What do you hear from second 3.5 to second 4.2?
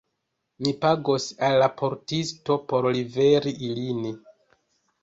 ilin.